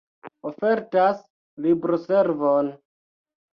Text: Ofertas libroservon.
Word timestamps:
Ofertas 0.49 1.19
libroservon. 1.67 2.75